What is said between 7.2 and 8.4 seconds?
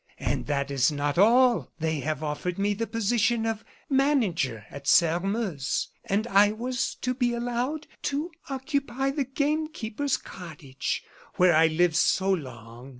allowed to